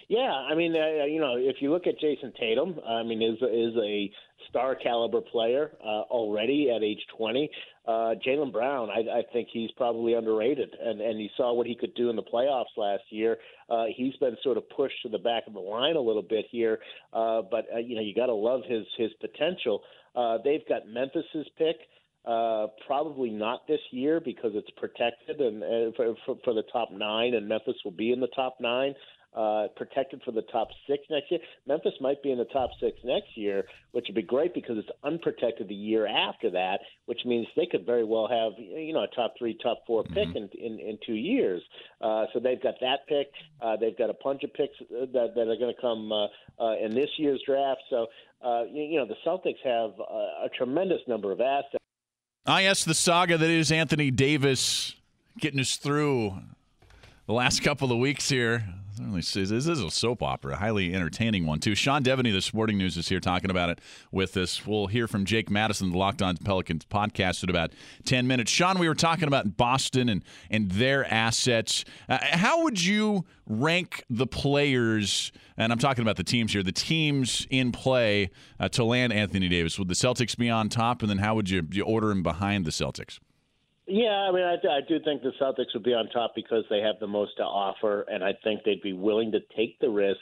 Yeah, 0.09 0.33
I 0.33 0.55
mean, 0.55 0.75
uh, 0.75 1.05
you 1.05 1.21
know, 1.21 1.37
if 1.37 1.57
you 1.61 1.71
look 1.71 1.87
at 1.87 1.99
Jayson 1.99 2.33
Tatum, 2.39 2.79
I 2.87 3.03
mean, 3.03 3.23
is 3.23 3.37
is 3.37 3.75
a 3.77 4.11
star 4.55 4.77
caliber 4.77 5.21
player 5.21 5.73
uh, 5.83 6.03
already 6.11 6.71
at 6.75 6.85
age 6.85 7.01
20. 7.19 7.51
Uh, 7.87 8.15
Jaylen 8.25 8.53
Brown, 8.53 8.89
I, 8.89 9.19
I 9.19 9.23
think 9.33 9.49
he's 9.53 9.71
probably 9.73 10.15
underrated, 10.15 10.71
and 10.81 11.01
and 11.01 11.21
you 11.21 11.29
saw 11.37 11.53
what 11.53 11.67
he 11.67 11.75
could 11.75 11.93
do 11.95 12.09
in 12.09 12.17
the 12.17 12.23
playoffs 12.23 12.77
last 12.77 13.03
year. 13.11 13.37
Uh, 13.69 13.85
he's 13.95 14.15
been 14.17 14.37
sort 14.45 14.57
of 14.57 14.63
pushed 14.71 14.95
to 15.03 15.09
the 15.09 15.19
back 15.19 15.43
of 15.49 15.55
the 15.55 15.61
line 15.61 15.97
a 15.97 16.01
little 16.01 16.23
bit 16.23 16.47
here, 16.51 16.79
uh, 17.13 17.43
but 17.51 17.67
uh, 17.75 17.79
you 17.79 17.97
know 17.97 18.01
you 18.01 18.15
got 18.15 18.27
to 18.27 18.35
love 18.35 18.61
his 18.67 18.87
his 18.97 19.11
potential. 19.21 19.83
Uh, 20.15 20.39
they've 20.45 20.67
got 20.69 20.87
Memphis's 20.89 21.49
pick. 21.59 21.77
Uh, 22.25 22.69
probably 22.87 23.29
not 23.29 23.67
this 23.69 23.81
year 23.91 24.19
because 24.19 24.53
it's 24.55 24.71
protected 24.79 25.43
and, 25.43 25.63
and 25.63 25.95
for, 25.95 26.15
for, 26.25 26.37
for 26.43 26.55
the 26.55 26.63
top 26.73 26.91
nine, 26.91 27.35
and 27.35 27.47
Memphis 27.47 27.75
will 27.85 27.93
be 27.93 28.13
in 28.13 28.21
the 28.21 28.29
top 28.29 28.57
nine 28.61 28.95
uh, 29.35 29.67
protected 29.77 30.23
for 30.25 30.33
the 30.33 30.43
top 30.43 30.69
six 30.89 31.03
next 31.11 31.31
year. 31.31 31.41
Memphis 31.67 31.95
might 32.01 32.23
be 32.23 32.31
in 32.31 32.39
the 32.39 32.45
top 32.47 32.71
six 32.81 32.99
next 33.05 33.37
year, 33.37 33.65
which 33.93 34.07
would 34.09 34.15
be 34.15 34.23
great 34.23 34.55
because 34.55 34.79
it's 34.79 34.89
unprotected 35.03 35.69
the 35.69 35.75
year 35.75 36.07
after 36.07 36.51
that, 36.51 36.81
which 37.07 37.21
means 37.25 37.47
they 37.57 37.67
could 37.67 37.85
very 37.85 38.05
well 38.05 38.29
have 38.29 38.53
you 38.59 38.93
know 38.93 39.05
a 39.05 39.15
top 39.15 39.35
three, 39.39 39.59
top 39.63 39.83
4 39.87 40.05
pick 40.05 40.29
mm-hmm. 40.29 40.37
in, 40.37 40.49
in 40.59 40.79
in 40.79 40.99
two 41.07 41.15
years. 41.15 41.63
Uh, 42.01 42.27
so 42.33 42.41
they've 42.41 42.63
got 42.63 42.75
that 42.81 43.01
pick. 43.09 43.29
Uh, 43.61 43.77
they've 43.77 43.97
got 43.97 44.11
a 44.11 44.17
bunch 44.23 44.45
of 44.45 44.53
picks 44.55 44.77
that 44.91 45.33
that 45.35 45.49
are 45.49 45.57
going 45.57 45.75
to 45.75 45.81
come 45.81 46.13
uh, 46.13 46.27
uh, 46.61 46.77
in 46.77 46.95
this 46.95 47.11
year's 47.19 47.43
draft. 47.47 47.81
So 47.91 48.07
uh, 48.45 48.65
you, 48.71 48.83
you 48.83 48.99
know 48.99 49.07
the 49.07 49.17
Celtics 49.27 49.63
have 49.65 49.99
a, 49.99 50.47
a 50.47 50.49
tremendous 50.57 51.01
number 51.09 51.33
of 51.33 51.41
assets. 51.41 51.83
I 52.47 52.63
yes, 52.63 52.85
the 52.85 52.95
saga 52.95 53.39
that 53.39 53.51
is 53.51 53.73
Anthony 53.73 54.11
Davis 54.11 54.95
getting 55.39 55.61
us 55.61 55.77
through 55.77 56.39
the 57.27 57.33
last 57.33 57.63
couple 57.63 57.91
of 57.91 57.99
weeks 57.99 58.29
here. 58.29 58.65
This 58.97 59.35
is 59.37 59.51
a 59.51 59.91
soap 59.91 60.23
opera, 60.23 60.55
highly 60.55 60.95
entertaining 60.95 61.47
one, 61.47 61.59
too. 61.59 61.75
Sean 61.75 62.05
Deveny, 62.05 62.33
the 62.33 62.41
Sporting 62.41 62.79
News, 62.79 62.97
is 62.97 63.09
here 63.09 63.19
talking 63.19 63.51
about 63.51 63.69
it 63.69 63.81
with 64.13 64.37
us. 64.37 64.65
We'll 64.65 64.87
hear 64.87 65.09
from 65.09 65.25
Jake 65.25 65.51
Madison, 65.51 65.91
the 65.91 65.99
Locked 65.99 66.23
On 66.23 66.37
Pelicans 66.37 66.85
podcast, 66.85 67.43
in 67.43 67.51
about 67.51 67.73
10 68.05 68.29
minutes. 68.29 68.53
Sean, 68.53 68.79
we 68.79 68.87
were 68.87 68.95
talking 68.95 69.27
about 69.27 69.57
Boston 69.57 70.09
and, 70.09 70.23
and 70.49 70.71
their 70.71 71.13
assets. 71.13 71.85
Uh, 72.09 72.19
how 72.23 72.63
would 72.63 72.85
you 72.85 73.25
rank 73.49 74.05
the 74.09 74.29
players, 74.29 75.33
and 75.57 75.73
I'm 75.73 75.79
talking 75.81 76.03
about 76.03 76.17
the 76.17 76.25
teams 76.25 76.53
here, 76.53 76.63
the 76.63 76.71
teams 76.71 77.49
in 77.51 77.73
play 77.73 78.31
uh, 78.61 78.69
to 78.71 78.85
land 78.85 79.13
Anthony 79.13 79.49
Davis? 79.49 79.77
Would 79.77 79.89
the 79.89 79.95
Celtics 79.95 80.37
be 80.37 80.51
on 80.51 80.69
top, 80.69 81.03
and 81.03 81.11
then 81.11 81.19
how 81.19 81.35
would 81.35 81.51
you, 81.51 81.67
you 81.73 81.83
order 81.83 82.09
them 82.09 82.23
behind 82.23 82.65
the 82.65 82.71
Celtics? 82.71 83.19
Yeah, 83.87 84.29
I 84.29 84.33
mean, 84.33 84.45
I, 84.45 84.55
I 84.55 84.81
do 84.89 84.99
think 85.05 85.23
the 85.23 85.33
Celtics 85.41 85.75
would 85.75 85.83
be 85.83 85.93
on 85.93 86.09
top 86.09 86.33
because 86.35 86.65
they 86.71 86.81
have 86.81 86.99
the 87.01 87.07
most 87.07 87.37
to 87.37 87.43
offer, 87.43 88.07
and 88.09 88.25
I 88.25 88.33
think 88.43 88.61
they'd 88.65 88.81
be 88.81 88.95
willing 88.95 89.33
to 89.33 89.41
take 89.57 89.79
the 89.81 89.91
risk 89.91 90.21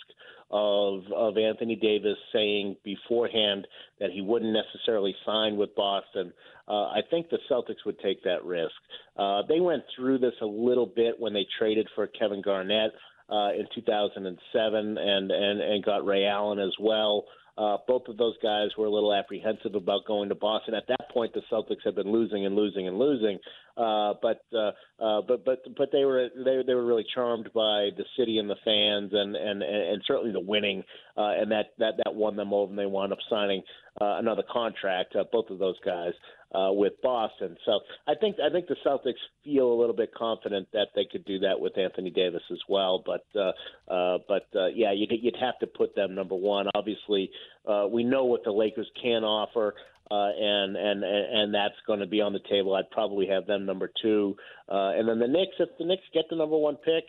of 0.50 1.04
of 1.16 1.38
Anthony 1.38 1.76
Davis 1.76 2.18
saying 2.32 2.76
beforehand 2.84 3.66
that 4.00 4.10
he 4.10 4.20
wouldn't 4.20 4.52
necessarily 4.52 5.14
sign 5.24 5.56
with 5.56 5.74
Boston. 5.76 6.32
Uh, 6.68 6.88
I 6.88 7.00
think 7.10 7.30
the 7.30 7.38
Celtics 7.50 7.86
would 7.86 7.98
take 8.00 8.22
that 8.24 8.44
risk. 8.44 8.74
Uh, 9.16 9.42
they 9.48 9.60
went 9.60 9.82
through 9.96 10.18
this 10.18 10.34
a 10.42 10.46
little 10.46 10.86
bit 10.86 11.14
when 11.18 11.32
they 11.32 11.46
traded 11.58 11.88
for 11.94 12.06
Kevin 12.08 12.42
Garnett 12.42 12.90
uh, 13.30 13.52
in 13.52 13.66
2007 13.74 14.98
and 14.98 15.30
and 15.30 15.60
and 15.60 15.84
got 15.84 16.04
Ray 16.04 16.26
Allen 16.26 16.58
as 16.58 16.74
well. 16.80 17.24
Uh, 17.24 17.41
Uh, 17.58 17.76
both 17.86 18.02
of 18.08 18.16
those 18.16 18.34
guys 18.42 18.68
were 18.78 18.86
a 18.86 18.90
little 18.90 19.12
apprehensive 19.12 19.74
about 19.74 20.06
going 20.06 20.28
to 20.30 20.34
Boston. 20.34 20.74
At 20.74 20.88
that 20.88 21.10
point, 21.12 21.34
the 21.34 21.42
Celtics 21.52 21.84
had 21.84 21.94
been 21.94 22.10
losing 22.10 22.46
and 22.46 22.56
losing 22.56 22.88
and 22.88 22.98
losing, 22.98 23.38
uh, 23.76 24.14
but 24.20 24.42
uh, 24.54 24.72
uh, 25.02 25.22
but 25.26 25.44
but 25.44 25.62
but 25.76 25.90
they 25.92 26.04
were 26.04 26.28
they 26.44 26.62
they 26.66 26.74
were 26.74 26.84
really 26.84 27.06
charmed 27.14 27.50
by 27.54 27.90
the 27.96 28.04
city 28.18 28.38
and 28.38 28.48
the 28.48 28.56
fans 28.64 29.10
and 29.12 29.34
and 29.36 29.62
and 29.62 30.02
certainly 30.06 30.32
the 30.32 30.40
winning, 30.40 30.82
uh, 31.16 31.32
and 31.38 31.50
that 31.50 31.72
that 31.78 31.94
that 32.04 32.14
won 32.14 32.36
them 32.36 32.52
over, 32.52 32.70
and 32.70 32.78
they 32.78 32.86
wound 32.86 33.12
up 33.12 33.18
signing 33.30 33.62
uh, 34.00 34.18
another 34.18 34.42
contract. 34.50 35.16
Uh, 35.16 35.24
both 35.32 35.50
of 35.50 35.58
those 35.58 35.78
guys 35.84 36.12
uh, 36.54 36.72
with 36.72 36.92
Boston. 37.02 37.56
So 37.64 37.80
I 38.06 38.14
think 38.14 38.36
I 38.44 38.50
think 38.50 38.66
the 38.66 38.76
Celtics 38.86 39.14
feel 39.44 39.72
a 39.72 39.78
little 39.78 39.96
bit 39.96 40.14
confident 40.14 40.68
that 40.72 40.88
they 40.94 41.06
could 41.10 41.24
do 41.24 41.38
that 41.40 41.58
with 41.58 41.76
Anthony 41.78 42.10
Davis 42.10 42.42
as 42.50 42.58
well. 42.68 43.02
But 43.04 43.24
uh, 43.34 43.52
uh, 43.92 44.18
but 44.28 44.46
uh, 44.54 44.66
yeah, 44.74 44.92
you'd, 44.92 45.10
you'd 45.22 45.36
have 45.40 45.58
to 45.60 45.66
put 45.66 45.94
them 45.94 46.14
number 46.14 46.34
one. 46.34 46.66
Obviously, 46.74 47.30
uh, 47.66 47.86
we 47.90 48.04
know 48.04 48.24
what 48.24 48.44
the 48.44 48.52
Lakers 48.52 48.90
can 49.00 49.24
offer. 49.24 49.74
Uh, 50.10 50.30
and 50.38 50.76
and 50.76 51.04
and 51.04 51.54
that's 51.54 51.74
going 51.86 52.00
to 52.00 52.06
be 52.06 52.20
on 52.20 52.32
the 52.32 52.40
table. 52.50 52.74
I'd 52.74 52.90
probably 52.90 53.26
have 53.28 53.46
them 53.46 53.64
number 53.64 53.90
two, 54.02 54.36
uh, 54.68 54.92
and 54.96 55.08
then 55.08 55.18
the 55.18 55.28
Knicks. 55.28 55.56
If 55.58 55.70
the 55.78 55.84
Knicks 55.84 56.02
get 56.12 56.24
the 56.28 56.36
number 56.36 56.56
one 56.56 56.76
pick, 56.76 57.04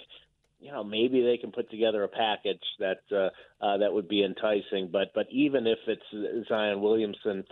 you 0.59 0.71
know 0.71 0.83
maybe 0.83 1.21
they 1.21 1.37
can 1.37 1.51
put 1.51 1.69
together 1.69 2.03
a 2.03 2.07
package 2.07 2.63
that 2.79 3.01
uh, 3.11 3.29
uh, 3.63 3.77
that 3.77 3.93
would 3.93 4.07
be 4.07 4.23
enticing. 4.23 4.89
But 4.91 5.11
but 5.13 5.27
even 5.31 5.67
if 5.67 5.79
it's 5.87 6.47
Zion 6.47 6.81
Williamson, 6.81 7.43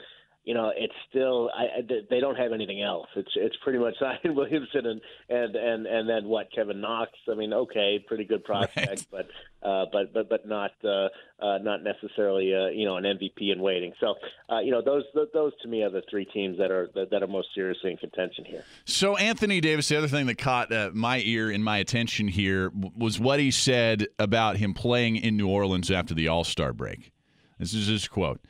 you 0.44 0.56
know, 0.56 0.72
it's 0.76 0.94
still 1.10 1.52
I, 1.56 1.82
they 2.10 2.20
don't 2.20 2.36
have 2.36 2.52
anything 2.52 2.82
else. 2.82 3.08
It's 3.16 3.30
it's 3.36 3.56
pretty 3.64 3.78
much 3.78 3.94
Zion 4.00 4.36
Williamson 4.36 4.86
and 4.88 5.02
and 5.30 5.56
and 5.56 5.86
and 5.86 6.10
then 6.10 6.26
what 6.26 6.48
Kevin 6.54 6.82
Knox. 6.82 7.12
I 7.32 7.36
mean, 7.36 7.54
okay, 7.54 8.04
pretty 8.08 8.26
good 8.26 8.44
prospect, 8.44 8.88
right. 8.88 9.06
but 9.12 9.28
uh, 9.68 9.86
but 9.92 10.14
but 10.14 10.30
but 10.30 10.48
not 10.48 10.72
uh, 10.84 11.10
uh, 11.40 11.60
not 11.60 11.84
necessarily 11.84 12.56
uh, 12.56 12.70
you 12.70 12.86
know 12.86 12.98
an 12.98 13.04
MVP 13.04 13.52
in 13.52 13.62
waiting. 13.62 13.94
So 14.00 14.16
uh, 14.50 14.60
you 14.62 14.72
know 14.72 14.82
those 14.82 15.04
those 15.32 15.54
to 15.62 15.68
me 15.68 15.84
are 15.84 15.92
the 15.92 16.02
three 16.10 16.26
teams 16.26 16.58
that 16.58 16.72
are 16.72 16.90
that 16.96 17.22
are 17.22 17.28
most 17.28 17.50
seriously 17.54 17.92
in 17.92 17.98
contention 17.98 18.44
here. 18.44 18.64
So 18.86 19.18
Anthony 19.18 19.62
Davis, 19.62 19.90
the 19.90 19.98
other 19.98 20.08
thing 20.08 20.26
that 20.26 20.40
caught 20.40 20.72
uh, 20.72 20.90
my 20.92 21.20
ear 21.20 21.52
and 21.52 21.64
my 21.64 21.78
attention 21.78 22.28
here 22.28 22.72
was 22.74 23.20
what 23.20 23.40
he 23.40 23.52
said 23.52 24.08
about 24.18 24.58
him 24.58 24.74
playing 24.74 25.18
in 25.18 25.38
New 25.38 25.48
Orleans 25.48 25.92
after 25.92 26.16
the 26.16 26.28
All 26.30 26.44
Star 26.44 26.74
break. 26.74 27.12
This 27.60 27.76
is 27.76 27.86
his 27.86 28.08
quote. 28.08 28.42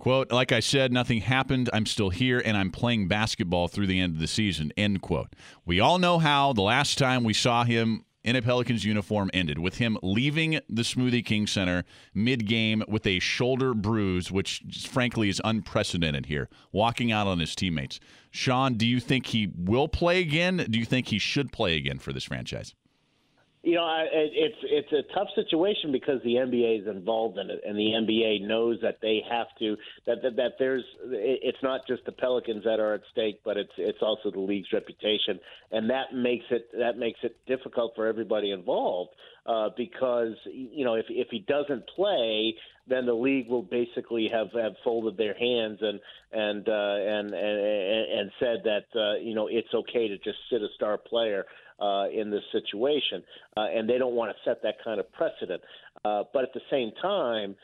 Quote, 0.00 0.32
like 0.32 0.50
I 0.50 0.60
said, 0.60 0.94
nothing 0.94 1.20
happened. 1.20 1.68
I'm 1.74 1.84
still 1.84 2.08
here 2.08 2.40
and 2.42 2.56
I'm 2.56 2.70
playing 2.70 3.06
basketball 3.06 3.68
through 3.68 3.86
the 3.86 4.00
end 4.00 4.14
of 4.14 4.18
the 4.18 4.26
season. 4.26 4.72
End 4.74 5.02
quote. 5.02 5.36
We 5.66 5.78
all 5.78 5.98
know 5.98 6.18
how 6.18 6.54
the 6.54 6.62
last 6.62 6.96
time 6.96 7.22
we 7.22 7.34
saw 7.34 7.64
him 7.64 8.06
in 8.24 8.34
a 8.34 8.40
Pelicans 8.40 8.82
uniform 8.82 9.30
ended 9.34 9.58
with 9.58 9.76
him 9.76 9.98
leaving 10.02 10.58
the 10.70 10.82
Smoothie 10.82 11.24
King 11.24 11.46
Center 11.46 11.84
mid 12.14 12.46
game 12.46 12.82
with 12.88 13.06
a 13.06 13.18
shoulder 13.18 13.74
bruise, 13.74 14.32
which 14.32 14.62
frankly 14.88 15.28
is 15.28 15.40
unprecedented 15.44 16.26
here, 16.26 16.48
walking 16.72 17.12
out 17.12 17.26
on 17.26 17.38
his 17.38 17.54
teammates. 17.54 18.00
Sean, 18.30 18.78
do 18.78 18.86
you 18.86 19.00
think 19.00 19.26
he 19.26 19.52
will 19.54 19.86
play 19.86 20.20
again? 20.20 20.66
Do 20.70 20.78
you 20.78 20.86
think 20.86 21.08
he 21.08 21.18
should 21.18 21.52
play 21.52 21.76
again 21.76 21.98
for 21.98 22.14
this 22.14 22.24
franchise? 22.24 22.74
You 23.62 23.74
know, 23.74 24.04
it's 24.10 24.56
it's 24.62 24.92
a 24.92 25.14
tough 25.14 25.28
situation 25.34 25.92
because 25.92 26.22
the 26.24 26.36
NBA 26.36 26.80
is 26.80 26.86
involved 26.86 27.36
in 27.36 27.50
it, 27.50 27.60
and 27.66 27.76
the 27.76 27.92
NBA 27.92 28.48
knows 28.48 28.78
that 28.80 29.00
they 29.02 29.22
have 29.30 29.48
to 29.58 29.76
that 30.06 30.22
that, 30.22 30.36
that 30.36 30.52
there's 30.58 30.84
it's 31.04 31.62
not 31.62 31.82
just 31.86 32.06
the 32.06 32.12
Pelicans 32.12 32.64
that 32.64 32.80
are 32.80 32.94
at 32.94 33.02
stake, 33.12 33.40
but 33.44 33.58
it's 33.58 33.72
it's 33.76 33.98
also 34.00 34.30
the 34.30 34.40
league's 34.40 34.72
reputation, 34.72 35.38
and 35.72 35.90
that 35.90 36.14
makes 36.14 36.46
it 36.50 36.68
that 36.78 36.96
makes 36.96 37.20
it 37.22 37.36
difficult 37.46 37.92
for 37.96 38.06
everybody 38.06 38.50
involved 38.50 39.10
uh, 39.46 39.68
because 39.76 40.34
you 40.46 40.84
know 40.84 40.94
if 40.94 41.06
if 41.08 41.28
he 41.30 41.40
doesn't 41.40 41.84
play, 41.94 42.54
then 42.86 43.06
the 43.06 43.14
league 43.14 43.48
will 43.48 43.62
basically 43.62 44.28
have, 44.32 44.48
have 44.52 44.72
folded 44.84 45.16
their 45.16 45.34
hands 45.34 45.78
and 45.80 46.00
and 46.32 46.68
uh, 46.68 46.72
and, 46.72 47.34
and 47.34 48.20
and 48.20 48.30
said 48.38 48.62
that 48.64 48.84
uh, 48.94 49.18
you 49.18 49.34
know 49.34 49.48
it's 49.48 49.72
okay 49.74 50.08
to 50.08 50.18
just 50.18 50.38
sit 50.50 50.62
a 50.62 50.68
star 50.76 50.98
player 50.98 51.44
uh, 51.80 52.08
in 52.08 52.30
this 52.30 52.42
situation, 52.52 53.22
uh, 53.56 53.66
and 53.74 53.88
they 53.88 53.98
don't 53.98 54.14
want 54.14 54.30
to 54.30 54.50
set 54.50 54.62
that 54.62 54.74
kind 54.84 55.00
of 55.00 55.10
precedent. 55.12 55.62
Uh, 56.04 56.24
but 56.32 56.44
at 56.44 56.52
the 56.54 56.60
same 56.70 56.92
time, 57.00 57.56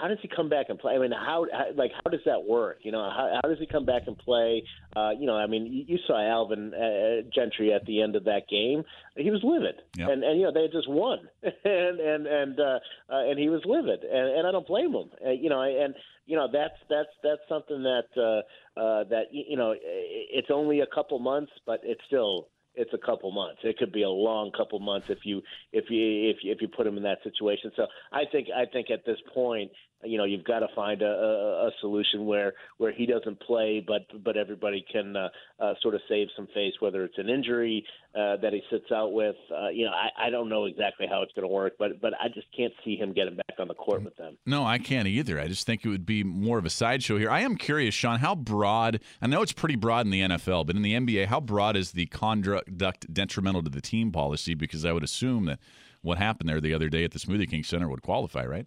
how 0.00 0.08
does 0.08 0.18
he 0.22 0.28
come 0.28 0.48
back 0.48 0.66
and 0.68 0.78
play? 0.78 0.94
I 0.94 0.98
mean, 0.98 1.12
how, 1.12 1.46
how 1.52 1.66
like 1.76 1.92
how 1.92 2.10
does 2.10 2.20
that 2.26 2.44
work? 2.44 2.78
You 2.82 2.92
know, 2.92 3.02
how, 3.02 3.38
how 3.42 3.48
does 3.48 3.58
he 3.58 3.66
come 3.66 3.84
back 3.84 4.02
and 4.06 4.16
play? 4.18 4.62
Uh, 4.96 5.10
you 5.18 5.26
know, 5.26 5.36
I 5.36 5.46
mean, 5.46 5.66
you, 5.66 5.84
you 5.86 5.98
saw 6.06 6.20
Alvin 6.20 6.72
uh, 6.74 7.28
Gentry 7.34 7.72
at 7.72 7.84
the 7.86 8.02
end 8.02 8.16
of 8.16 8.24
that 8.24 8.42
game; 8.50 8.84
he 9.16 9.30
was 9.30 9.40
livid, 9.42 9.76
yep. 9.96 10.10
and 10.10 10.24
and 10.24 10.38
you 10.38 10.46
know 10.46 10.52
they 10.52 10.62
had 10.62 10.72
just 10.72 10.88
won, 10.88 11.18
and 11.42 12.00
and 12.00 12.26
and 12.26 12.60
uh, 12.60 12.78
uh, 13.12 13.30
and 13.30 13.38
he 13.38 13.48
was 13.48 13.62
livid, 13.64 14.02
and, 14.02 14.38
and 14.38 14.46
I 14.46 14.52
don't 14.52 14.66
blame 14.66 14.92
him. 14.92 15.10
Uh, 15.24 15.30
you 15.30 15.48
know, 15.48 15.62
and 15.62 15.94
you 16.26 16.36
know 16.36 16.48
that's 16.52 16.78
that's 16.88 17.10
that's 17.22 17.42
something 17.48 17.82
that 17.82 18.08
uh, 18.16 18.80
uh, 18.80 19.04
that 19.04 19.24
you 19.30 19.56
know 19.56 19.74
it's 19.80 20.48
only 20.52 20.80
a 20.80 20.86
couple 20.92 21.18
months, 21.18 21.52
but 21.66 21.80
it's 21.84 22.02
still 22.06 22.48
it's 22.74 22.92
a 22.92 22.98
couple 22.98 23.30
months. 23.30 23.60
It 23.62 23.78
could 23.78 23.92
be 23.92 24.02
a 24.02 24.08
long 24.08 24.50
couple 24.56 24.78
months 24.78 25.06
if 25.08 25.18
you 25.24 25.42
if 25.72 25.84
you 25.90 26.30
if 26.30 26.38
you, 26.42 26.52
if 26.52 26.60
you 26.60 26.68
put 26.68 26.86
him 26.86 26.96
in 26.96 27.02
that 27.04 27.18
situation. 27.22 27.70
So 27.76 27.86
I 28.12 28.22
think 28.30 28.48
I 28.54 28.66
think 28.66 28.90
at 28.90 29.04
this 29.06 29.18
point, 29.32 29.70
you 30.04 30.18
know, 30.18 30.24
you've 30.24 30.44
got 30.44 30.60
to 30.60 30.68
find 30.74 31.02
a, 31.02 31.06
a, 31.06 31.66
a 31.66 31.70
solution 31.80 32.26
where 32.26 32.54
where 32.78 32.92
he 32.92 33.06
doesn't 33.06 33.40
play, 33.40 33.84
but 33.86 34.02
but 34.24 34.36
everybody 34.36 34.84
can 34.90 35.16
uh, 35.16 35.28
uh, 35.60 35.74
sort 35.82 35.94
of 35.94 36.00
save 36.08 36.28
some 36.36 36.46
face, 36.48 36.74
whether 36.80 37.04
it's 37.04 37.18
an 37.18 37.28
injury 37.28 37.84
uh, 38.14 38.36
that 38.36 38.52
he 38.52 38.62
sits 38.70 38.90
out 38.92 39.12
with. 39.12 39.36
Uh, 39.50 39.68
you 39.68 39.84
know, 39.84 39.92
I, 39.92 40.26
I 40.26 40.30
don't 40.30 40.48
know 40.48 40.66
exactly 40.66 41.06
how 41.08 41.22
it's 41.22 41.32
going 41.32 41.46
to 41.46 41.52
work, 41.52 41.74
but 41.78 42.00
but 42.00 42.12
I 42.20 42.28
just 42.28 42.46
can't 42.56 42.72
see 42.84 42.96
him 42.96 43.12
getting 43.12 43.36
back 43.36 43.56
on 43.58 43.68
the 43.68 43.74
court 43.74 44.04
with 44.04 44.16
them. 44.16 44.36
No, 44.46 44.64
I 44.64 44.78
can't 44.78 45.08
either. 45.08 45.40
I 45.40 45.48
just 45.48 45.66
think 45.66 45.84
it 45.84 45.88
would 45.88 46.06
be 46.06 46.22
more 46.22 46.58
of 46.58 46.64
a 46.64 46.70
sideshow 46.70 47.18
here. 47.18 47.30
I 47.30 47.40
am 47.40 47.56
curious, 47.56 47.94
Sean, 47.94 48.18
how 48.18 48.34
broad? 48.34 49.00
I 49.20 49.26
know 49.26 49.42
it's 49.42 49.52
pretty 49.52 49.76
broad 49.76 50.06
in 50.06 50.10
the 50.10 50.20
NFL, 50.20 50.66
but 50.66 50.76
in 50.76 50.82
the 50.82 50.94
NBA, 50.94 51.26
how 51.26 51.40
broad 51.40 51.76
is 51.76 51.92
the 51.92 52.06
conduct 52.06 53.12
detrimental 53.12 53.62
to 53.62 53.70
the 53.70 53.80
team 53.80 54.12
policy? 54.12 54.54
Because 54.54 54.84
I 54.84 54.92
would 54.92 55.04
assume 55.04 55.46
that 55.46 55.58
what 56.02 56.18
happened 56.18 56.48
there 56.48 56.60
the 56.60 56.74
other 56.74 56.88
day 56.88 57.04
at 57.04 57.12
the 57.12 57.18
Smoothie 57.18 57.48
King 57.48 57.64
Center 57.64 57.88
would 57.88 58.02
qualify, 58.02 58.44
right? 58.44 58.66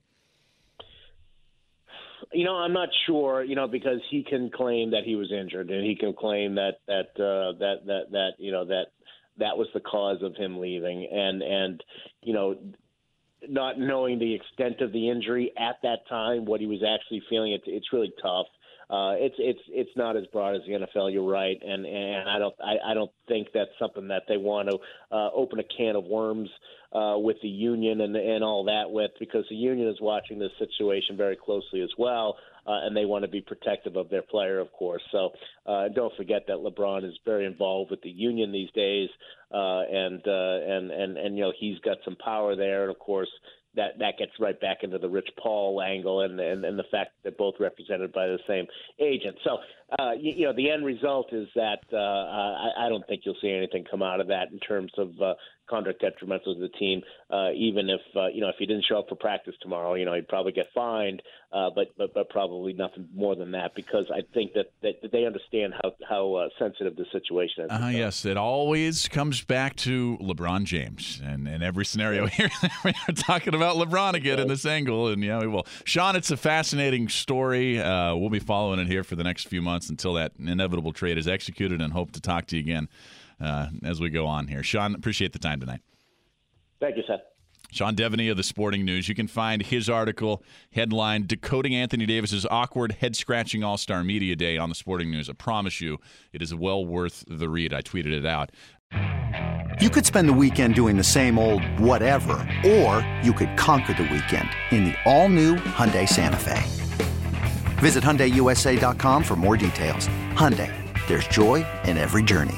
You 2.34 2.46
know, 2.46 2.56
I'm 2.56 2.74
not 2.74 2.90
sure. 3.06 3.44
You 3.44 3.56
know, 3.56 3.68
because 3.68 4.00
he 4.10 4.24
can 4.24 4.50
claim 4.50 4.92
that 4.92 5.04
he 5.06 5.16
was 5.16 5.32
injured, 5.32 5.70
and 5.70 5.86
he 5.86 5.96
can 5.96 6.14
claim 6.14 6.56
that 6.56 6.80
that 6.88 7.10
uh, 7.16 7.58
that 7.60 7.86
that 7.86 8.12
that 8.12 8.32
you 8.38 8.52
know 8.52 8.66
that 8.66 8.86
that 9.38 9.58
was 9.58 9.68
the 9.74 9.80
cause 9.80 10.22
of 10.22 10.36
him 10.36 10.60
leaving, 10.60 11.08
and 11.12 11.42
and 11.42 11.84
you 12.24 12.34
know, 12.34 12.56
not 13.48 13.80
knowing 13.80 14.20
the 14.20 14.34
extent 14.34 14.82
of 14.82 14.92
the 14.92 15.10
injury 15.10 15.52
at 15.58 15.78
that 15.84 16.08
time, 16.10 16.46
what 16.46 16.60
he 16.60 16.68
was 16.68 16.84
actually 16.84 17.22
feeling, 17.30 17.54
it's 17.54 17.66
it's 17.68 17.94
really 17.94 18.14
tough. 18.22 18.48
Uh, 18.90 19.16
it's 19.18 19.36
it's 19.38 19.60
it's 19.70 19.90
not 19.98 20.16
as 20.16 20.24
broad 20.32 20.56
as 20.56 20.62
the 20.66 20.74
NFL. 20.74 21.12
You're 21.12 21.30
right, 21.30 21.58
and 21.62 21.86
and 21.86 22.30
I 22.30 22.40
don't 22.40 22.56
I, 22.64 22.92
I 22.92 22.94
don't 22.94 23.12
think 23.28 23.50
that's 23.54 23.72
something 23.78 24.08
that 24.08 24.24
they 24.28 24.38
want 24.38 24.70
to 24.70 24.78
uh, 25.16 25.30
open 25.34 25.60
a 25.60 25.64
can 25.64 25.96
of 25.96 26.06
worms 26.06 26.50
uh, 26.94 27.18
with 27.18 27.38
the 27.42 27.48
union 27.48 28.02
and 28.02 28.16
and 28.16 28.44
all 28.44 28.64
that 28.66 28.90
with 28.90 29.12
because 29.20 29.46
the 29.50 29.56
union 29.56 29.88
is 29.88 29.98
watching 30.02 30.40
this 30.40 30.52
situation 30.58 31.18
very 31.18 31.36
closely 31.36 31.82
as 31.82 31.90
well, 31.98 32.38
uh, 32.66 32.86
and 32.86 32.96
they 32.96 33.06
want 33.06 33.24
to 33.24 33.30
be 33.30 33.42
protective 33.42 33.96
of 33.96 34.10
their 34.10 34.22
player, 34.22 34.60
of 34.60 34.72
course. 34.72 35.02
So 35.12 35.32
uh, 35.66 35.90
don't 35.90 36.16
forget 36.16 36.44
that 36.48 36.58
LeBron 36.58 37.06
is 37.06 37.18
very 37.26 37.46
involved 37.46 37.92
with 37.92 38.02
the 38.02 38.10
union 38.10 38.52
these 38.52 38.72
days, 38.72 39.10
uh, 39.54 39.82
and 39.92 40.22
uh, 40.28 40.76
and 40.76 40.92
and 40.92 41.18
and 41.18 41.38
you 41.38 41.44
know 41.44 41.54
he's 41.60 41.80
got 41.80 41.98
some 42.06 42.16
power 42.24 42.56
there, 42.56 42.84
and 42.84 42.92
of 42.92 43.00
course 43.00 43.30
that 43.78 44.00
that 44.00 44.18
gets 44.18 44.32
right 44.40 44.60
back 44.60 44.80
into 44.82 44.98
the 44.98 45.08
Rich 45.08 45.30
Paul 45.42 45.82
angle 45.82 46.22
and 46.22 46.40
and, 46.40 46.66
and 46.66 46.78
the 46.78 46.84
fact 46.92 47.12
that 47.24 47.38
both 47.38 47.56
represented 47.60 48.12
by 48.12 48.28
the 48.28 48.40
same 48.48 48.66
agent. 49.00 49.38
So 49.44 49.58
uh, 49.98 50.12
you, 50.20 50.34
you 50.36 50.46
know 50.46 50.54
the 50.54 50.70
end 50.70 50.86
result 50.86 51.32
is 51.32 51.48
that 51.56 51.80
uh, 51.94 51.98
I, 51.98 52.86
I 52.86 52.90
don't 52.90 53.08
think 53.08 53.22
you'll 53.24 53.38
see 53.42 53.52
anything 53.52 53.86
come 53.90 54.04
out 54.04 54.20
of 54.20 54.28
that 54.28 54.52
in 54.52 54.60
terms 54.60 54.92
of 54.98 55.10
uh, 55.22 55.36
conduct 55.70 56.02
detrimental 56.02 56.56
to 56.56 56.62
the 56.62 56.70
team. 56.70 57.02
Uh, 57.30 57.52
even 57.56 57.90
if 57.90 58.02
uh, 58.16 58.28
you 58.28 58.42
know 58.42 58.50
if 58.50 58.56
he 58.58 58.66
didn't 58.66 58.86
show 58.88 59.00
up 59.00 59.10
for 59.10 59.16
practice 59.16 59.56
tomorrow, 59.62 59.96
you 59.96 60.06
know 60.06 60.14
he'd 60.14 60.28
probably 60.28 60.52
get 60.52 60.68
fined, 60.74 61.22
uh, 61.52 61.70
but, 61.76 61.88
but 61.98 62.14
but 62.14 62.30
probably 62.30 62.74
nothing 62.74 63.08
more 63.14 63.36
than 63.36 63.52
that 63.52 63.76
because 63.76 64.06
I 64.14 64.22
think 64.34 64.54
that, 64.54 64.72
that, 64.82 65.12
they 65.12 65.26
understand 65.26 65.74
how 65.82 65.92
how 66.08 66.34
uh, 66.36 66.50
sensitive 66.58 66.96
the 66.96 67.06
situation 67.12 67.66
is. 67.66 67.72
Uh, 67.72 67.90
yes, 67.92 68.26
it 68.26 68.38
always 68.38 69.08
comes 69.08 69.44
back 69.44 69.76
to 69.78 70.18
LeBron 70.22 70.64
James, 70.64 71.22
and 71.24 71.48
in 71.48 71.62
every 71.62 71.86
scenario 71.86 72.28
here 72.28 72.50
we're 72.84 72.94
talking 73.16 73.54
about 73.54 73.76
LeBron 73.76 74.14
again 74.14 74.40
in 74.40 74.48
this 74.48 74.66
angle, 74.66 75.08
and 75.08 75.24
yeah, 75.24 75.40
we 75.40 75.48
will. 75.48 75.68
Sean, 75.84 76.16
it's 76.16 76.32
a 76.32 76.38
fascinating 76.38 77.10
story. 77.10 77.80
Uh, 77.80 78.16
we'll 78.16 78.30
be 78.30 78.40
following 78.40 78.80
it 78.80 78.88
here 78.88 79.04
for 79.04 79.16
the 79.16 79.24
next 79.24 79.48
few 79.48 79.62
months 79.62 79.90
until 79.90 80.14
that 80.14 80.32
inevitable 80.40 80.94
trade 80.94 81.18
is 81.18 81.28
executed, 81.28 81.82
and 81.82 81.94
hope 81.94 82.12
to 82.12 82.22
talk 82.22 82.46
to 82.48 82.56
you 82.56 82.62
again 82.62 82.88
uh, 83.40 83.68
as 83.84 84.00
we 84.00 84.10
go 84.10 84.26
on 84.26 84.48
here. 84.48 84.64
Sean, 84.64 84.96
appreciate 84.96 85.34
the 85.34 85.40
time 85.40 85.60
tonight. 85.60 85.82
Thank 86.80 86.98
you, 86.98 87.04
Seth. 87.08 87.22
Sean 87.72 87.96
Deveny 87.96 88.32
of 88.32 88.38
the 88.38 88.44
Sporting 88.44 88.86
News. 88.86 89.10
You 89.10 89.16
can 89.16 89.28
find 89.28 89.62
his 89.62 89.90
article 89.90 90.44
headline 90.72 91.26
Decoding 91.26 91.76
Anthony 91.76 92.06
Davis's 92.06 92.46
Awkward 92.50 92.94
Head 92.94 93.16
Scratching 93.16 93.64
All 93.64 93.78
Star 93.78 94.04
Media 94.04 94.36
Day 94.36 94.58
on 94.58 94.70
the 94.70 94.76
Sporting 94.76 95.12
News. 95.12 95.30
I 95.30 95.34
promise 95.34 95.82
you, 95.82 95.98
it 96.32 96.42
is 96.42 96.56
well 96.56 96.86
worth 96.86 97.26
the 97.28 97.50
read. 97.50 97.74
I 97.74 97.82
tweeted 97.82 98.14
it 98.14 98.26
out. 98.26 98.52
You 99.82 99.90
could 99.90 100.06
spend 100.06 100.30
the 100.30 100.34
weekend 100.34 100.76
doing 100.76 100.98
the 100.98 101.04
same 101.04 101.38
old 101.38 101.62
whatever, 101.80 102.36
or 102.66 103.08
you 103.22 103.34
could 103.34 103.56
conquer 103.58 103.94
the 103.94 104.04
weekend 104.04 104.50
in 104.72 104.86
the 104.86 104.96
all 105.06 105.30
new 105.30 105.56
Hyundai 105.56 106.08
Santa 106.08 106.38
Fe. 106.38 106.64
Visit 107.80 108.04
HyundaiUSA.com 108.04 109.24
for 109.24 109.36
more 109.36 109.58
details. 109.58 110.08
Hyundai, 110.34 110.74
there's 111.08 111.28
joy 111.28 111.66
in 111.84 111.98
every 111.98 112.24
journey. 112.24 112.58